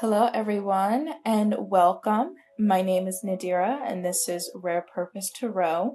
[0.00, 2.34] Hello, everyone, and welcome.
[2.58, 5.94] My name is Nadira, and this is Rare Purpose Tarot.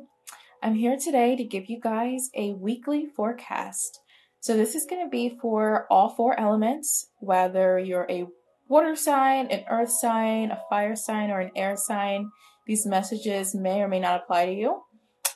[0.62, 3.98] I'm here today to give you guys a weekly forecast.
[4.42, 8.28] So, this is going to be for all four elements, whether you're a
[8.68, 12.30] water sign, an earth sign, a fire sign, or an air sign.
[12.68, 14.84] These messages may or may not apply to you.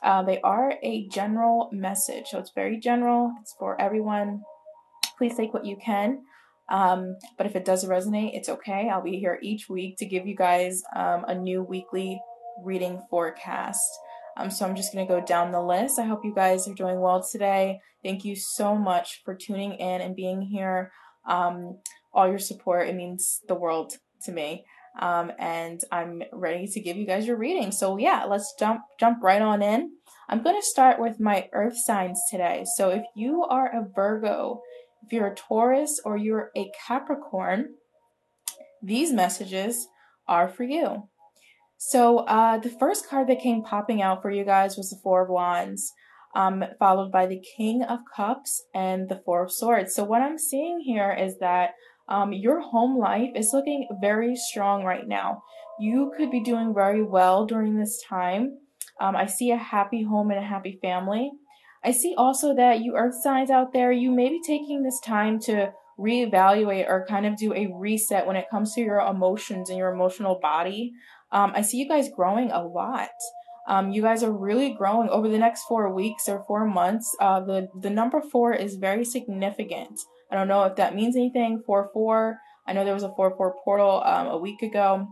[0.03, 4.43] Uh, they are a general message, so it's very general, it's for everyone.
[5.17, 6.19] Please take what you can.
[6.69, 8.89] Um, but if it does resonate, it's okay.
[8.89, 12.21] I'll be here each week to give you guys um, a new weekly
[12.63, 13.89] reading forecast.
[14.37, 15.99] Um, so I'm just going to go down the list.
[15.99, 17.79] I hope you guys are doing well today.
[18.03, 20.91] Thank you so much for tuning in and being here.
[21.27, 21.79] Um,
[22.13, 23.93] all your support, it means the world
[24.23, 24.65] to me.
[24.99, 27.71] Um, and I'm ready to give you guys your reading.
[27.71, 29.91] So yeah, let's jump jump right on in.
[30.27, 32.65] I'm going to start with my earth signs today.
[32.75, 34.61] So if you are a Virgo,
[35.09, 37.69] if you're a Taurus or you're a Capricorn,
[38.79, 39.87] these messages
[40.27, 41.09] are for you.
[41.77, 45.23] So, uh, the first card that came popping out for you guys was the Four
[45.23, 45.91] of Wands,
[46.35, 49.95] um, followed by the King of Cups and the Four of Swords.
[49.95, 51.71] So, what I'm seeing here is that
[52.07, 55.41] um, your home life is looking very strong right now.
[55.79, 58.59] You could be doing very well during this time.
[59.01, 61.31] Um, I see a happy home and a happy family.
[61.83, 65.39] I see also that you earth signs out there, you may be taking this time
[65.41, 69.77] to reevaluate or kind of do a reset when it comes to your emotions and
[69.77, 70.93] your emotional body.
[71.31, 73.09] Um, I see you guys growing a lot.
[73.67, 77.15] Um, you guys are really growing over the next four weeks or four months.
[77.19, 79.99] Uh, the the number four is very significant.
[80.31, 81.61] I don't know if that means anything.
[81.65, 82.39] Four four.
[82.65, 85.07] I know there was a four four portal um, a week ago,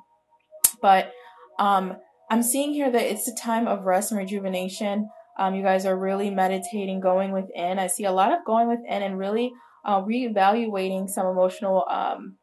[0.81, 1.11] but
[1.59, 1.97] um,
[2.31, 5.09] I'm seeing here that it's a time of rest and rejuvenation.
[5.37, 7.79] Um, you guys are really meditating, going within.
[7.79, 9.51] I see a lot of going within and really
[9.85, 12.37] uh, reevaluating some emotional um,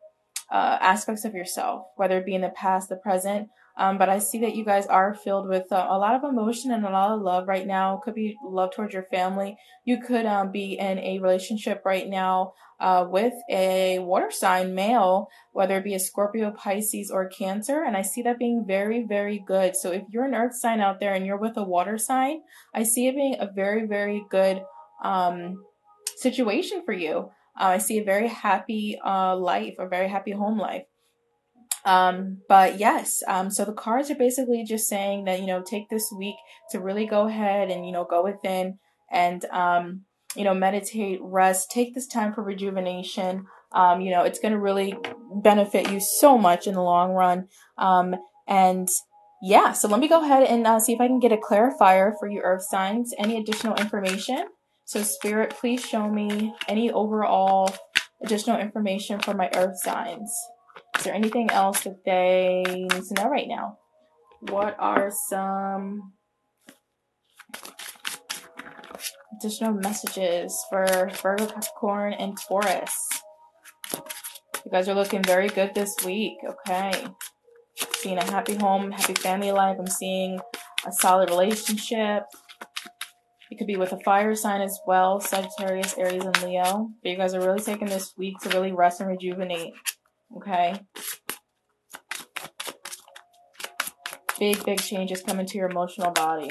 [0.50, 3.48] uh, aspects of yourself, whether it be in the past, the present.
[3.77, 6.70] Um, but I see that you guys are filled with uh, a lot of emotion
[6.70, 8.00] and a lot of love right now.
[8.04, 9.56] Could be love towards your family.
[9.84, 15.28] You could um, be in a relationship right now uh, with a water sign male,
[15.53, 17.82] whether it be a Scorpio, Pisces, or Cancer.
[17.82, 19.75] And I see that being very, very good.
[19.75, 22.43] So if you're an earth sign out there and you're with a water sign,
[22.75, 24.62] I see it being a very, very good
[25.03, 25.65] um,
[26.16, 27.31] situation for you.
[27.59, 30.84] Uh, I see a very happy uh, life, a very happy home life.
[31.84, 35.91] Um, but yes, um, so the cards are basically just saying that, you know, take
[35.91, 36.37] this week
[36.71, 38.78] to really go ahead and, you know, go within
[39.11, 43.47] and, um, you know, meditate, rest, take this time for rejuvenation.
[43.72, 44.97] Um, you know, it's going to really
[45.43, 47.49] benefit you so much in the long run.
[47.77, 48.15] Um,
[48.49, 48.89] and
[49.43, 52.12] yeah, so let me go ahead and uh, see if I can get a clarifier
[52.19, 53.12] for you earth signs.
[53.19, 54.47] Any additional information?
[54.87, 57.75] So spirit, please show me any overall
[58.22, 60.34] additional information for my earth signs.
[60.96, 63.78] Is there anything else that they need to know right now?
[64.40, 66.12] What are some
[69.38, 73.08] additional messages for Virgo, Capricorn, and Taurus?
[74.64, 76.38] You guys are looking very good this week.
[76.46, 77.06] Okay.
[77.96, 79.76] Seeing a happy home, happy family life.
[79.78, 80.41] I'm seeing
[80.86, 82.22] a solid relationship.
[83.50, 86.91] It could be with a fire sign as well, Sagittarius, Aries, and Leo.
[87.02, 89.74] But you guys are really taking this week to really rest and rejuvenate.
[90.37, 90.75] Okay.
[94.39, 96.50] Big, big changes coming to your emotional body.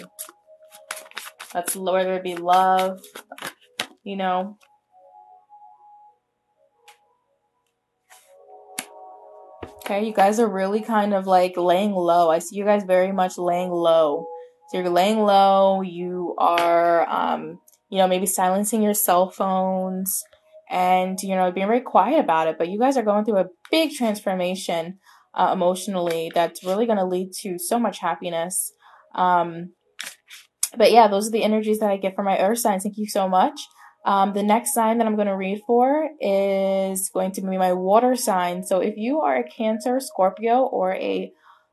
[1.54, 3.02] That's whether it be love,
[4.04, 4.58] you know.
[9.86, 12.30] Okay, you guys are really kind of like laying low.
[12.30, 14.26] I see you guys very much laying low.
[14.70, 20.24] So you're laying low, you are um, you know, maybe silencing your cell phones
[20.70, 22.58] and you know being very quiet about it.
[22.58, 25.00] But you guys are going through a big transformation
[25.34, 28.72] uh, emotionally that's really going to lead to so much happiness.
[29.16, 29.74] Um,
[30.78, 33.08] but yeah those are the energies that i get from my earth signs thank you
[33.08, 33.60] so much.
[34.06, 37.74] Um, the next sign that i'm going to read for is going to be my
[37.74, 38.64] water sign.
[38.64, 41.32] So if you are a cancer scorpio or a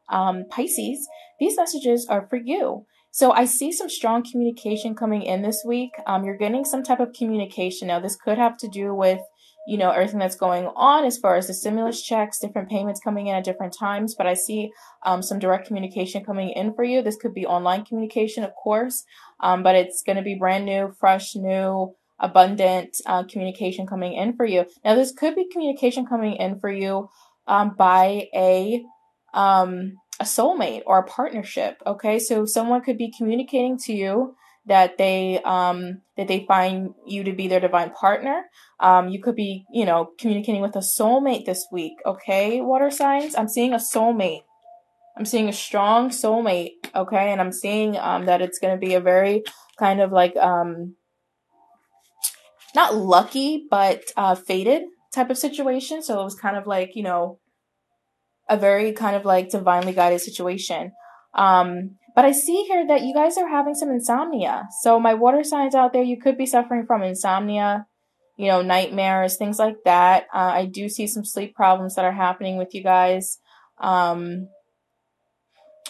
[0.09, 5.43] um, pisces these messages are for you so I see some strong communication coming in
[5.43, 5.93] this week.
[6.07, 7.89] Um, you're getting some type of communication.
[7.89, 9.21] Now, this could have to do with,
[9.67, 13.27] you know, everything that's going on as far as the stimulus checks, different payments coming
[13.27, 14.15] in at different times.
[14.15, 14.71] But I see
[15.05, 17.03] um, some direct communication coming in for you.
[17.03, 19.05] This could be online communication, of course,
[19.41, 24.37] um, but it's going to be brand new, fresh, new, abundant uh, communication coming in
[24.37, 24.67] for you.
[24.85, 27.09] Now, this could be communication coming in for you
[27.47, 28.85] um, by a
[29.35, 31.83] um, a soulmate or a partnership.
[31.87, 32.19] Okay.
[32.19, 34.37] So someone could be communicating to you
[34.67, 38.45] that they um, that they find you to be their divine partner.
[38.79, 41.95] Um, you could be, you know, communicating with a soulmate this week.
[42.05, 43.35] Okay, water signs.
[43.35, 44.43] I'm seeing a soulmate.
[45.17, 46.73] I'm seeing a strong soulmate.
[46.95, 49.43] Okay, and I'm seeing um, that it's going to be a very
[49.79, 50.95] kind of like um,
[52.75, 54.83] not lucky, but uh, fated
[55.13, 56.03] type of situation.
[56.03, 57.39] So it was kind of like you know
[58.51, 60.93] a very kind of like divinely guided situation.
[61.35, 64.69] Um, but I see here that you guys are having some insomnia.
[64.83, 67.87] So my water signs out there, you could be suffering from insomnia,
[68.37, 70.25] you know, nightmares, things like that.
[70.35, 73.39] Uh, I do see some sleep problems that are happening with you guys.
[73.79, 74.49] Um,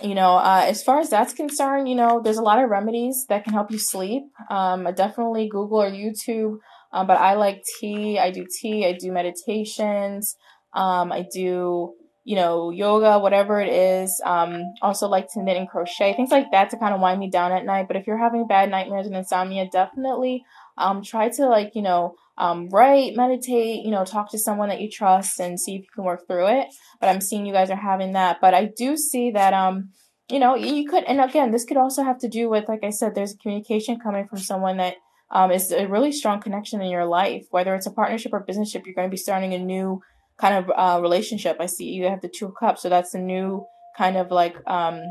[0.03, 3.25] you know, uh, as far as that's concerned, you know, there's a lot of remedies
[3.29, 4.25] that can help you sleep.
[4.51, 6.59] Um, definitely Google or YouTube.
[6.93, 8.19] Um, but I like tea.
[8.19, 8.87] I do tea.
[8.87, 10.37] I do meditations.
[10.75, 11.95] Um, I do
[12.25, 14.21] you know, yoga, whatever it is.
[14.25, 17.31] Um, also like to knit and crochet, things like that to kind of wind me
[17.31, 17.89] down at night.
[17.89, 20.45] But if you're having bad nightmares and insomnia, definitely
[20.77, 24.81] um, try to like, you know, um, write, meditate, you know, talk to someone that
[24.81, 26.69] you trust and see if you can work through it.
[27.01, 28.39] But I'm seeing you guys are having that.
[28.41, 29.91] But I do see that, um,
[30.31, 32.91] you know, you could, and again, this could also have to do with, like I
[32.91, 34.95] said, there's communication coming from someone that
[35.31, 38.71] um, is a really strong connection in your life, whether it's a partnership or business
[38.71, 40.03] ship, you're going to be starting a new
[40.41, 41.57] kind of uh, relationship.
[41.61, 43.67] I see you have the two cups, so that's a new
[43.97, 45.03] kind of like um,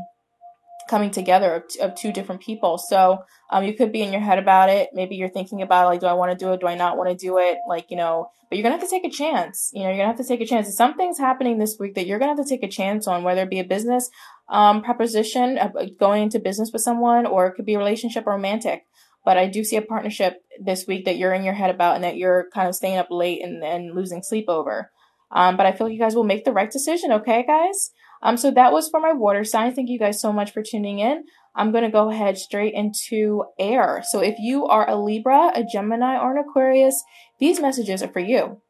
[0.88, 2.76] coming together of, t- of two different people.
[2.76, 4.90] So um, you could be in your head about it.
[4.92, 6.60] Maybe you're thinking about like, do I want to do it?
[6.60, 7.58] Do I not want to do it?
[7.68, 9.70] Like, you know, but you're gonna have to take a chance.
[9.72, 10.68] You know, you're gonna have to take a chance.
[10.68, 13.42] If Something's happening this week that you're gonna have to take a chance on, whether
[13.42, 14.10] it be a business
[14.48, 18.84] um, proposition, uh, going into business with someone, or it could be a relationship romantic.
[19.24, 22.02] But I do see a partnership this week that you're in your head about and
[22.02, 24.90] that you're kind of staying up late and, and losing sleep over.
[25.32, 27.90] Um, but I feel like you guys will make the right decision, okay, guys?
[28.22, 29.74] Um, so that was for my water sign.
[29.74, 31.24] Thank you guys so much for tuning in.
[31.54, 34.02] I'm going to go ahead straight into air.
[34.08, 37.02] So if you are a Libra, a Gemini, or an Aquarius,
[37.38, 38.60] these messages are for you.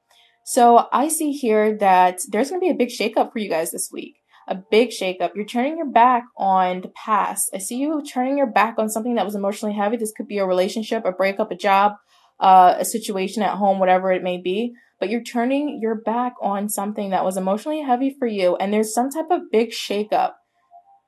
[0.45, 3.71] So I see here that there's going to be a big shakeup for you guys
[3.71, 4.17] this week.
[4.49, 5.35] A big shakeup.
[5.35, 7.51] You're turning your back on the past.
[7.55, 9.97] I see you turning your back on something that was emotionally heavy.
[9.97, 11.93] This could be a relationship, a breakup, a job,
[12.41, 16.69] uh, a situation at home, whatever it may be but you're turning your back on
[16.69, 20.35] something that was emotionally heavy for you, and there's some type of big shakeup.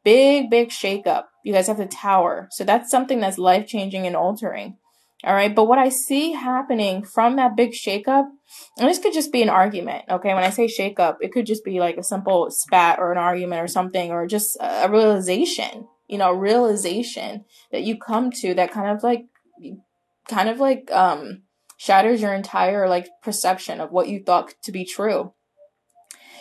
[0.04, 1.26] Big, big shakeup.
[1.44, 2.48] You guys have the tower.
[2.50, 4.78] So that's something that's life changing and altering.
[5.24, 5.54] All right.
[5.54, 8.24] But what I see happening from that big shakeup,
[8.76, 10.06] and this could just be an argument.
[10.10, 10.34] Okay.
[10.34, 13.62] When I say shakeup, it could just be like a simple spat or an argument
[13.62, 18.90] or something, or just a realization, you know, realization that you come to that kind
[18.90, 19.26] of like,
[20.28, 21.42] kind of like, um,
[21.82, 25.32] shatters your entire like perception of what you thought to be true.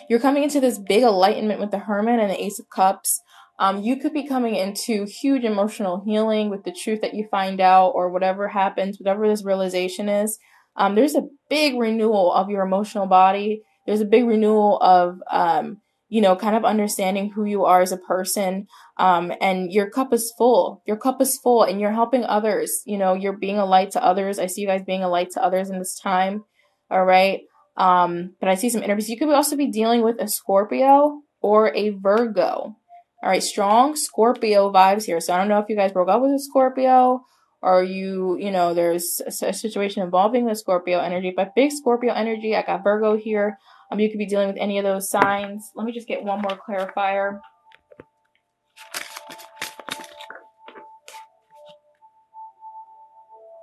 [0.07, 3.19] You're coming into this big enlightenment with the Hermit and the Ace of Cups.
[3.57, 7.59] Um, you could be coming into huge emotional healing with the truth that you find
[7.59, 10.37] out or whatever happens, whatever this realization is.
[10.75, 13.63] Um, there's a big renewal of your emotional body.
[13.87, 17.93] There's a big renewal of, um, you know, kind of understanding who you are as
[17.93, 18.67] a person.
[18.97, 20.83] Um, and your cup is full.
[20.85, 22.81] Your cup is full and you're helping others.
[22.85, 24.37] You know, you're being a light to others.
[24.37, 26.43] I see you guys being a light to others in this time.
[26.89, 27.43] All right.
[27.77, 29.07] Um, but I see some interviews.
[29.09, 32.43] You could also be dealing with a Scorpio or a Virgo.
[32.43, 32.75] All
[33.23, 33.41] right.
[33.41, 35.21] Strong Scorpio vibes here.
[35.21, 37.23] So I don't know if you guys broke up with a Scorpio
[37.61, 42.55] or you, you know, there's a, situation involving the Scorpio energy, but big Scorpio energy.
[42.55, 43.57] I got Virgo here.
[43.91, 45.69] Um, you could be dealing with any of those signs.
[45.75, 47.39] Let me just get one more clarifier.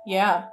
[0.07, 0.45] Yeah.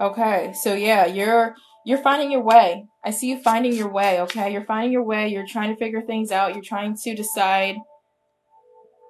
[0.00, 0.52] Okay.
[0.54, 1.54] So yeah, you're
[1.84, 2.86] you're finding your way.
[3.04, 4.52] I see you finding your way, okay?
[4.52, 5.28] You're finding your way.
[5.28, 6.54] You're trying to figure things out.
[6.54, 7.76] You're trying to decide.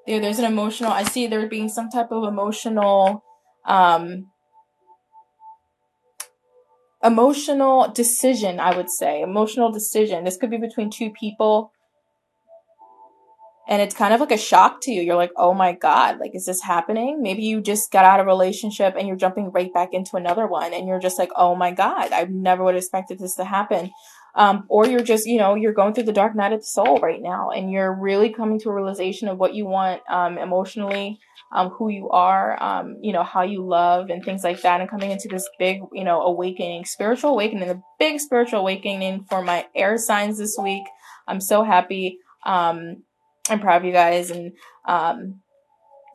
[0.07, 3.23] There there's an emotional I see there being some type of emotional
[3.65, 4.27] um
[7.03, 9.23] emotional decision, I would say.
[9.23, 10.25] Emotional decision.
[10.25, 11.73] This could be between two people.
[13.69, 15.03] And it's kind of like a shock to you.
[15.03, 17.23] You're like, oh my God, like, is this happening?
[17.23, 20.47] Maybe you just got out of a relationship and you're jumping right back into another
[20.47, 20.75] one.
[20.75, 23.91] And you're just like, oh my God, I never would have expected this to happen.
[24.35, 26.99] Um, or you're just, you know, you're going through the dark night of the soul
[27.01, 31.21] right now and you're really coming to a realization of what you want, um, emotionally,
[31.53, 34.89] um, who you are, um, you know, how you love and things like that, and
[34.89, 39.67] coming into this big, you know, awakening, spiritual awakening, the big spiritual awakening for my
[39.75, 40.85] air signs this week.
[41.29, 42.19] I'm so happy.
[42.45, 43.03] Um,
[43.51, 44.53] I'm proud of you guys, and
[44.89, 45.41] um,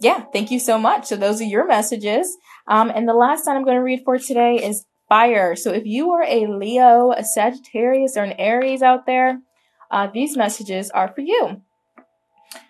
[0.01, 1.05] yeah, thank you so much.
[1.05, 2.35] So those are your messages.
[2.67, 5.55] Um, and the last sign I'm going to read for today is fire.
[5.55, 9.39] So if you are a Leo, a Sagittarius, or an Aries out there,
[9.91, 11.61] uh, these messages are for you.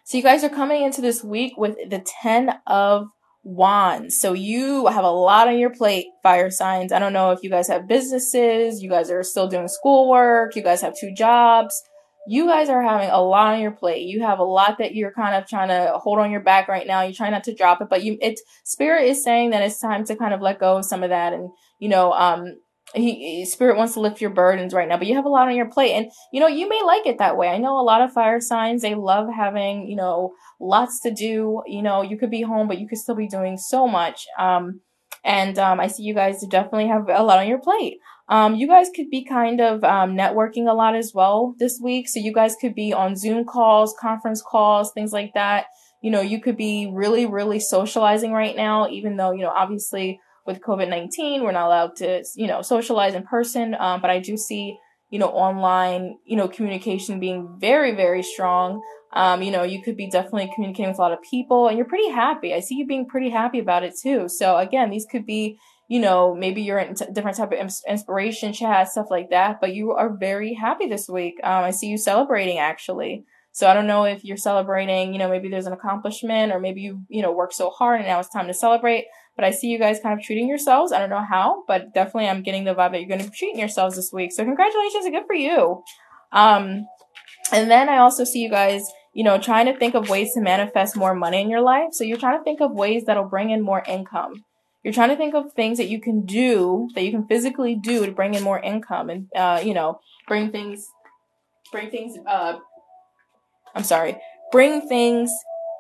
[0.04, 3.08] So you guys are coming into this week with the 10 of
[3.44, 4.20] Wands.
[4.20, 6.92] So you have a lot on your plate, fire signs.
[6.92, 10.62] I don't know if you guys have businesses, you guys are still doing schoolwork, you
[10.62, 11.82] guys have two jobs.
[12.28, 14.06] You guys are having a lot on your plate.
[14.06, 16.86] You have a lot that you're kind of trying to hold on your back right
[16.86, 17.04] now.
[17.04, 20.04] You try not to drop it, but you, it's spirit is saying that it's time
[20.06, 22.58] to kind of let go of some of that and, you know, um,
[22.94, 25.56] he spirit wants to lift your burdens right now but you have a lot on
[25.56, 28.02] your plate and you know you may like it that way i know a lot
[28.02, 32.32] of fire signs they love having you know lots to do you know you could
[32.32, 34.80] be home but you could still be doing so much um
[35.26, 37.98] and um i see you guys definitely have a lot on your plate
[38.30, 42.08] um you guys could be kind of um networking a lot as well this week
[42.08, 45.66] so you guys could be on zoom calls conference calls things like that
[46.02, 50.20] you know you could be really really socializing right now even though you know obviously
[50.48, 51.44] with COVID 19.
[51.44, 53.76] We're not allowed to, you know, socialize in person.
[53.78, 54.80] Um, but I do see,
[55.12, 58.82] you know, online, you know, communication being very, very strong.
[59.14, 61.88] Um, you know, you could be definitely communicating with a lot of people and you're
[61.88, 62.54] pretty happy.
[62.54, 64.28] I see you being pretty happy about it too.
[64.28, 68.54] So again, these could be, you know, maybe you're in t- different type of inspiration
[68.54, 71.36] chat, stuff like that, but you are very happy this week.
[71.44, 73.26] Um, I see you celebrating actually.
[73.52, 76.82] So I don't know if you're celebrating, you know, maybe there's an accomplishment or maybe
[76.82, 79.06] you, you know, worked so hard and now it's time to celebrate
[79.38, 80.92] but I see you guys kind of treating yourselves.
[80.92, 83.38] I don't know how, but definitely I'm getting the vibe that you're going to be
[83.38, 84.32] treating yourselves this week.
[84.34, 85.84] So congratulations and good for you.
[86.32, 86.88] Um,
[87.52, 88.82] and then I also see you guys,
[89.14, 91.90] you know, trying to think of ways to manifest more money in your life.
[91.92, 94.44] So you're trying to think of ways that'll bring in more income.
[94.84, 98.06] You're trying to think of things that you can do, that you can physically do
[98.06, 100.88] to bring in more income and, uh, you know, bring things,
[101.72, 102.58] bring things, uh,
[103.76, 104.18] I'm sorry,
[104.52, 105.32] bring things,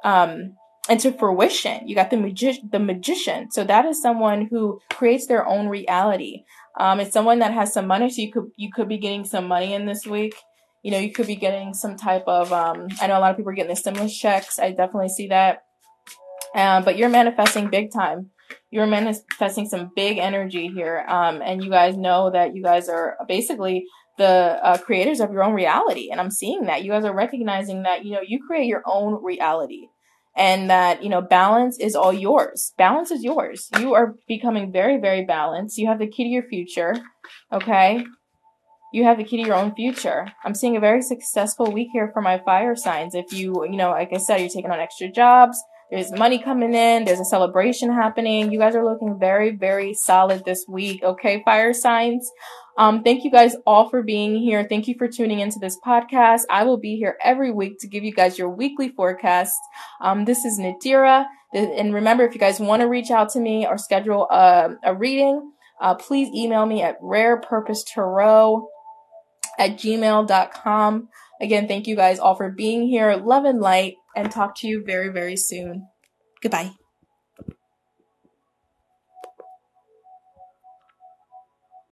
[0.03, 0.55] um,
[0.89, 1.87] into fruition.
[1.87, 3.51] You got the magi- the magician.
[3.51, 6.43] So that is someone who creates their own reality.
[6.79, 8.09] Um, it's someone that has some money.
[8.09, 10.35] So you could you could be getting some money in this week.
[10.83, 12.53] You know, you could be getting some type of.
[12.53, 14.59] Um, I know a lot of people are getting the stimulus checks.
[14.59, 15.63] I definitely see that.
[16.55, 18.29] Um, but you're manifesting big time.
[18.69, 21.05] You're manifesting some big energy here.
[21.07, 23.85] Um, and you guys know that you guys are basically
[24.17, 26.09] the uh, creators of your own reality.
[26.11, 29.23] And I'm seeing that you guys are recognizing that you know you create your own
[29.23, 29.87] reality
[30.37, 32.73] and that, you know, balance is all yours.
[32.77, 33.69] Balance is yours.
[33.79, 35.79] You are becoming very, very balanced.
[35.79, 36.93] You have the key to your future.
[37.51, 38.05] Okay.
[38.93, 40.27] You have the key to your own future.
[40.45, 43.15] I'm seeing a very successful week here for my fire signs.
[43.15, 45.59] If you, you know, like I said, you're taking on extra jobs,
[45.91, 48.51] there's money coming in, there's a celebration happening.
[48.51, 51.01] You guys are looking very, very solid this week.
[51.01, 52.29] Okay, fire signs.
[52.77, 54.65] Um, thank you guys all for being here.
[54.67, 56.41] Thank you for tuning into this podcast.
[56.49, 59.55] I will be here every week to give you guys your weekly forecast.
[60.01, 61.25] Um, this is Nadira.
[61.53, 64.93] And remember, if you guys want to reach out to me or schedule a, a
[64.93, 68.67] reading, uh, please email me at rarepurposetarot
[69.57, 71.09] at gmail.com.
[71.39, 73.15] Again, thank you guys all for being here.
[73.15, 75.87] Love and light and talk to you very, very soon.
[76.41, 76.71] Goodbye.